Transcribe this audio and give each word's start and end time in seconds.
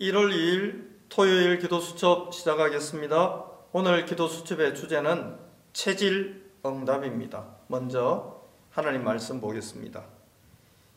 1월 0.00 0.32
2일 0.32 0.88
토요일 1.10 1.58
기도 1.58 1.78
수첩 1.78 2.32
시작하겠습니다. 2.32 3.44
오늘 3.72 4.06
기도 4.06 4.28
수첩의 4.28 4.74
주제는 4.74 5.36
체질 5.74 6.50
응답입니다. 6.64 7.44
먼저 7.66 8.40
하나님 8.70 9.04
말씀 9.04 9.42
보겠습니다. 9.42 10.02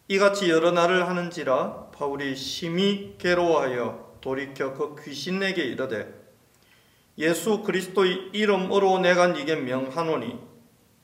이같이 0.07 0.49
여러 0.49 0.71
날을 0.71 1.09
하는지라 1.09 1.91
바울이 1.93 2.37
심히 2.37 3.15
괴로워하여 3.17 4.19
돌이켜 4.21 4.73
그 4.73 4.95
귀신에게 5.03 5.65
이르되 5.65 6.07
예수 7.17 7.61
그리스도의 7.61 8.29
이름으로 8.31 8.99
내가 8.99 9.27
네게 9.27 9.57
명하노니 9.57 10.39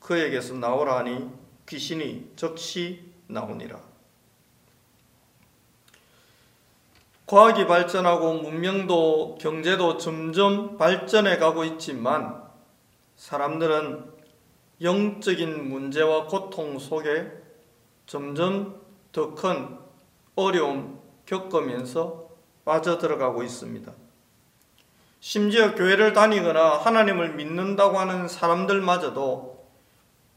그에게서 0.00 0.54
나오라 0.54 1.00
하니 1.00 1.28
귀신이 1.68 2.32
즉시 2.34 3.12
나오니라. 3.26 3.78
과학이 7.30 7.68
발전하고 7.68 8.42
문명도 8.42 9.38
경제도 9.40 9.98
점점 9.98 10.76
발전해 10.76 11.36
가고 11.38 11.62
있지만 11.62 12.42
사람들은 13.14 14.04
영적인 14.82 15.68
문제와 15.68 16.26
고통 16.26 16.80
속에 16.80 17.30
점점 18.06 18.80
더 19.12 19.36
큰 19.36 19.78
어려움 20.34 20.98
겪으면서 21.24 22.30
빠져들어가고 22.64 23.44
있습니다. 23.44 23.92
심지어 25.20 25.76
교회를 25.76 26.12
다니거나 26.12 26.78
하나님을 26.78 27.34
믿는다고 27.34 27.96
하는 27.96 28.26
사람들마저도 28.26 29.68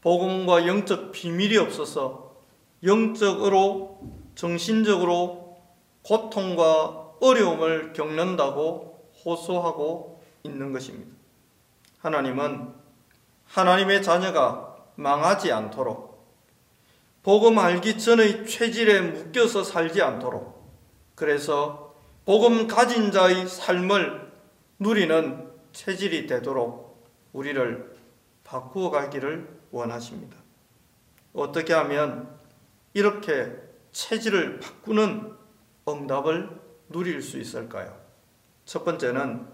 복음과 0.00 0.68
영적 0.68 1.10
비밀이 1.10 1.56
없어서 1.56 2.36
영적으로 2.84 4.00
정신적으로 4.36 5.43
고통과 6.04 7.12
어려움을 7.20 7.92
겪는다고 7.92 9.10
호소하고 9.24 10.22
있는 10.42 10.72
것입니다. 10.72 11.16
하나님은 11.98 12.72
하나님의 13.46 14.02
자녀가 14.02 14.76
망하지 14.96 15.50
않도록 15.50 16.14
복음 17.22 17.58
알기 17.58 17.98
전의 17.98 18.46
체질에 18.46 19.00
묶여서 19.00 19.64
살지 19.64 20.02
않도록 20.02 20.70
그래서 21.14 21.94
복음 22.26 22.66
가진 22.66 23.10
자의 23.10 23.48
삶을 23.48 24.30
누리는 24.78 25.50
체질이 25.72 26.26
되도록 26.26 27.08
우리를 27.32 27.94
바꾸어 28.44 28.90
가기를 28.90 29.48
원하십니다. 29.70 30.36
어떻게 31.32 31.72
하면 31.72 32.28
이렇게 32.92 33.52
체질을 33.92 34.60
바꾸는 34.60 35.34
응답을 35.88 36.48
누릴 36.88 37.22
수 37.22 37.38
있을까요? 37.38 37.98
첫 38.64 38.84
번째는 38.84 39.46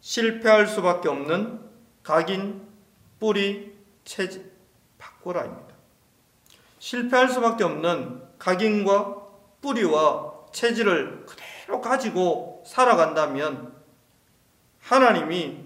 실패할 0.00 0.66
수밖에 0.66 1.08
없는 1.08 1.60
각인, 2.02 2.66
뿌리, 3.18 3.74
체질 4.04 4.50
바꾸라입니다. 4.98 5.74
실패할 6.78 7.28
수밖에 7.28 7.64
없는 7.64 8.22
각인과 8.38 9.26
뿌리와 9.60 10.46
체질을 10.52 11.26
그대로 11.26 11.80
가지고 11.80 12.62
살아간다면 12.66 13.74
하나님이 14.80 15.64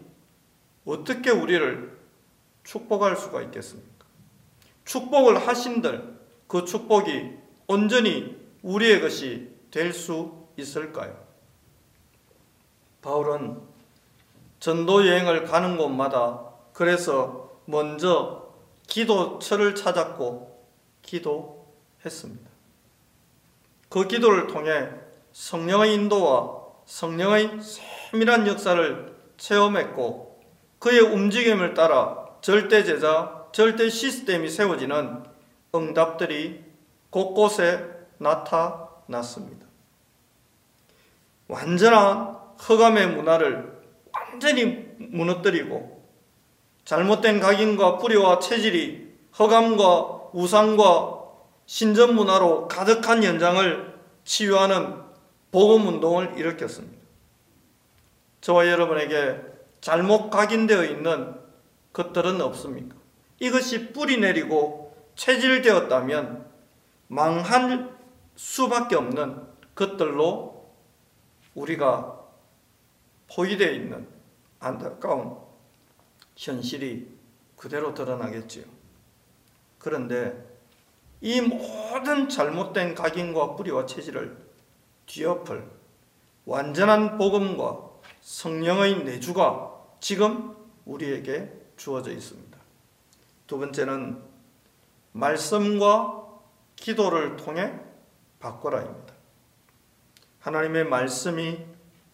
어떻게 0.86 1.30
우리를 1.30 1.98
축복할 2.64 3.16
수가 3.16 3.42
있겠습니까? 3.42 4.06
축복을 4.84 5.46
하신들 5.46 6.18
그 6.46 6.64
축복이 6.64 7.32
온전히 7.66 8.36
우리의 8.62 9.00
것이 9.00 9.50
될 9.70 9.92
수 9.92 10.46
있을까요? 10.56 11.16
바울은 13.02 13.60
전도 14.58 15.06
여행을 15.06 15.44
가는 15.44 15.76
곳마다 15.76 16.44
그래서 16.72 17.50
먼저 17.64 18.52
기도처를 18.86 19.74
찾았고 19.74 20.66
기도했습니다. 21.02 22.50
그 23.88 24.06
기도를 24.06 24.48
통해 24.48 24.90
성령의 25.32 25.94
인도와 25.94 26.60
성령의 26.84 27.60
세밀한 27.62 28.46
역사를 28.46 29.16
체험했고 29.36 30.40
그의 30.78 31.00
움직임을 31.00 31.74
따라 31.74 32.26
절대 32.40 32.84
제자, 32.84 33.46
절대 33.52 33.88
시스템이 33.88 34.48
세워지는 34.48 35.24
응답들이 35.74 36.64
곳곳에 37.10 37.84
나타 38.18 38.89
났습니다. 39.10 39.66
완전한 41.48 42.36
흑암의 42.58 43.08
문화를 43.16 43.80
완전히 44.12 44.86
무너뜨리고 44.98 46.00
잘못된 46.84 47.40
각인과 47.40 47.98
뿌리와 47.98 48.38
체질이 48.38 49.10
흑암과 49.32 50.30
우상과 50.32 51.20
신전 51.66 52.14
문화로 52.14 52.68
가득한 52.68 53.22
현장을 53.22 54.00
치유하는 54.24 54.94
복음 55.50 55.88
운동을 55.88 56.36
일으켰습니다. 56.36 57.00
저와 58.40 58.68
여러분에게 58.68 59.40
잘못 59.80 60.30
각인되어 60.30 60.84
있는 60.84 61.34
것들은 61.92 62.40
없습니까? 62.40 62.96
이것이 63.40 63.92
뿌리 63.92 64.18
내리고 64.18 64.96
체질되었다면 65.16 66.46
망할 67.08 67.99
수밖에 68.36 68.96
없는 68.96 69.46
것들로 69.74 70.70
우리가 71.54 72.20
포위되어 73.28 73.70
있는 73.72 74.08
안타까운 74.58 75.36
현실이 76.36 77.08
그대로 77.56 77.94
드러나겠지요. 77.94 78.64
그런데 79.78 80.50
이 81.20 81.40
모든 81.40 82.28
잘못된 82.28 82.94
각인과 82.94 83.56
뿌리와 83.56 83.86
체질을 83.86 84.36
뒤엎을 85.06 85.68
완전한 86.46 87.18
복음과 87.18 87.90
성령의 88.20 89.04
내주가 89.04 89.74
지금 90.00 90.56
우리에게 90.86 91.52
주어져 91.76 92.10
있습니다. 92.10 92.58
두 93.46 93.58
번째는 93.58 94.22
말씀과 95.12 96.28
기도를 96.76 97.36
통해 97.36 97.78
바꿔라입니다. 98.40 99.14
하나님의 100.40 100.84
말씀이 100.84 101.64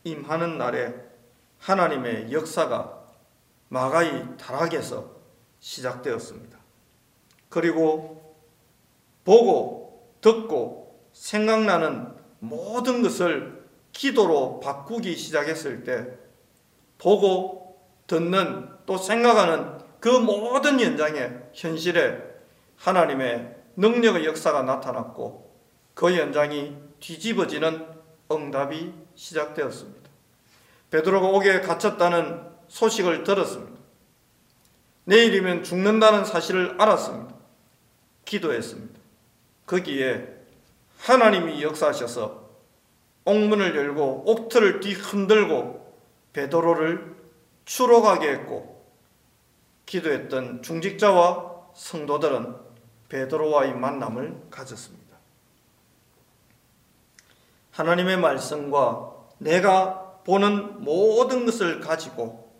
임하는 0.04 0.58
날에 0.58 0.94
하나님의 1.58 2.32
역사가 2.32 3.04
마가이 3.68 4.36
타락에서 4.36 5.10
시작되었습니다. 5.60 6.58
그리고 7.48 8.36
보고 9.24 10.14
듣고 10.20 11.00
생각나는 11.12 12.14
모든 12.38 13.02
것을 13.02 13.64
기도로 13.92 14.60
바꾸기 14.60 15.16
시작했을 15.16 15.84
때 15.84 16.06
보고 16.98 17.80
듣는 18.06 18.68
또 18.84 18.98
생각하는 18.98 19.78
그 20.00 20.08
모든 20.08 20.78
현장에 20.78 21.30
현실에 21.52 22.22
하나님의 22.76 23.56
능력의 23.76 24.26
역사가 24.26 24.62
나타났고 24.62 25.45
그 25.96 26.14
현장이 26.14 26.76
뒤집어지는 27.00 27.86
응답이 28.30 28.92
시작되었습니다. 29.14 30.10
베드로가 30.90 31.26
옥에 31.28 31.62
갇혔다는 31.62 32.42
소식을 32.68 33.24
들었습니다. 33.24 33.80
내일이면 35.04 35.64
죽는다는 35.64 36.26
사실을 36.26 36.78
알았습니다. 36.78 37.34
기도했습니다. 38.26 39.00
거기에 39.64 40.28
하나님이 40.98 41.62
역사하셔서 41.62 42.46
옥문을 43.24 43.74
열고 43.74 44.24
옥틀을 44.26 44.80
뒤흔들고 44.80 45.96
베드로를 46.34 47.16
추록하게 47.64 48.32
했고 48.32 48.84
기도했던 49.86 50.62
중직자와 50.62 51.70
성도들은 51.74 52.54
베드로와의 53.08 53.74
만남을 53.74 54.48
가졌습니다. 54.50 55.05
하나님의 57.76 58.16
말씀과 58.16 59.14
내가 59.36 60.20
보는 60.24 60.82
모든 60.82 61.44
것을 61.44 61.80
가지고 61.80 62.50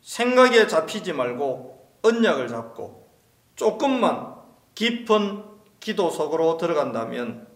생각에 0.00 0.68
잡히지 0.68 1.12
말고 1.12 1.98
언약을 2.02 2.46
잡고 2.46 3.08
조금만 3.56 4.36
깊은 4.76 5.44
기도 5.80 6.08
속으로 6.08 6.56
들어간다면 6.56 7.48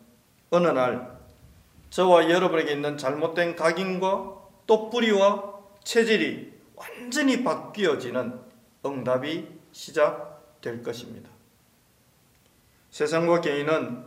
어느 0.50 0.66
날 0.66 1.18
저와 1.90 2.30
여러분에게 2.30 2.72
있는 2.72 2.98
잘못된 2.98 3.54
각인과 3.54 4.36
또 4.66 4.90
뿌리와 4.90 5.54
체질이 5.84 6.52
완전히 6.74 7.44
바뀌어지는 7.44 8.40
응답이 8.84 9.48
시작될 9.70 10.82
것입니다. 10.82 11.30
세상과 12.90 13.40
개인은 13.40 14.04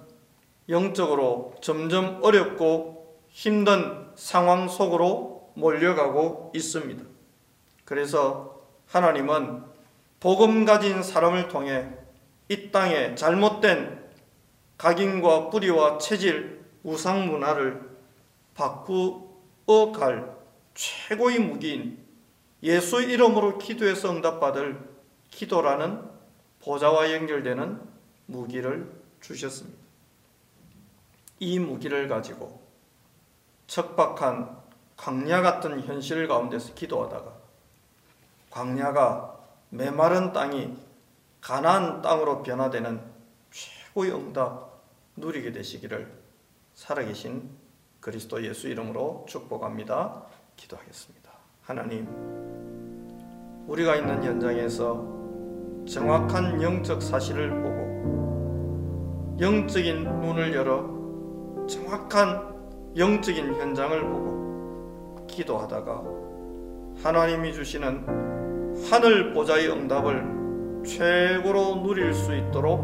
영적으로 0.70 1.56
점점 1.62 2.20
어렵고 2.22 3.20
힘든 3.30 4.08
상황 4.16 4.68
속으로 4.68 5.52
몰려가고 5.56 6.52
있습니다. 6.56 7.04
그래서 7.86 8.62
하나님은 8.88 9.64
복음 10.20 10.66
가진 10.66 11.02
사람을 11.02 11.48
통해 11.48 11.90
이 12.48 12.72
땅에 12.72 13.16
잘못된 13.16 14.02
각인과 14.78 15.50
뿌리와 15.50 15.98
체질, 15.98 16.64
우상 16.84 17.28
문화를 17.28 17.90
바꾸어 18.56 19.92
갈 19.94 20.36
최고의 20.74 21.40
무기인 21.40 21.98
예수 22.64 23.02
이름으로 23.02 23.58
기도해서 23.58 24.12
응답받을 24.12 24.80
기도라는 25.30 26.02
보좌와 26.62 27.12
연결되는 27.14 27.82
무기를 28.28 28.92
주셨습니다. 29.22 29.81
이 31.42 31.58
무기를 31.58 32.08
가지고 32.08 32.62
척박한 33.66 34.62
광야 34.96 35.42
같은 35.42 35.82
현실 35.82 36.28
가운데서 36.28 36.76
기도하다가 36.76 37.34
광야가 38.52 39.40
메마른 39.70 40.34
땅이 40.34 40.78
가나안 41.42 42.04
땅으로 42.04 42.44
변화되는 42.44 43.02
최고의 43.50 44.14
응답 44.14 44.84
누리게 45.18 45.52
되시기를 45.52 46.14
살아계신 46.76 47.50
그리스도 48.00 48.44
예수 48.46 48.68
이름으로 48.68 49.26
축복합니다. 49.28 50.22
기도하겠습니다. 50.58 51.32
하나님, 51.64 52.06
우리가 53.68 53.96
있는 53.96 54.24
현장에서 54.24 55.08
정확한 55.88 56.62
영적 56.62 57.02
사실을 57.02 57.50
보고 57.50 57.82
영적인 59.40 60.04
눈을 60.04 60.54
열어 60.54 61.01
정확한 61.72 62.52
영적인 62.98 63.54
현장을 63.56 64.02
보고 64.02 65.26
기도하다가 65.26 66.04
하나님이 67.02 67.54
주시는 67.54 68.06
하늘 68.90 69.34
보좌의 69.34 69.70
응답을 69.70 70.84
최고로 70.86 71.84
누릴 71.84 72.14
수 72.14 72.36
있도록 72.36 72.82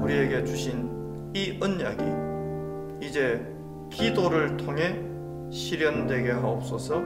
우리에게 0.00 0.44
주신 0.44 0.90
이 1.32 1.56
언약이 1.62 3.06
이제 3.06 3.40
기도를 3.90 4.56
통해 4.56 5.00
실현되게 5.50 6.32
하옵소서 6.32 7.00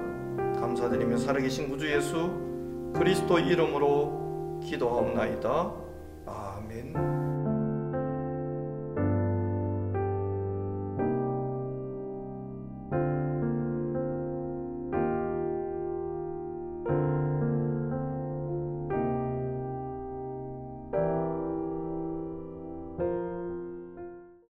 감사드리며 0.60 1.18
살아계신 1.18 1.68
구주 1.68 1.92
예수 1.92 2.30
그리스도 2.94 3.38
이름으로 3.38 4.60
기도하옵나이다. 4.62 5.72
아멘. 6.26 7.43